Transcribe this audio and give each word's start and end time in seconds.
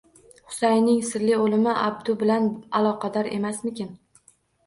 Husaynning 0.51 1.01
sirli 1.09 1.35
o`limi 1.41 1.75
Abdu 1.83 2.15
bilan 2.23 2.49
aloqador 2.79 3.29
emasmikin 3.37 3.93